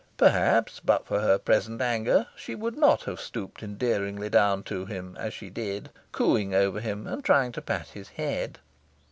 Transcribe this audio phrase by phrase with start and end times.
[0.17, 5.15] Perhaps, but for her present anger, she would not have stooped endearingly down to him,
[5.19, 8.57] as she did, cooing over him and trying to pat his head.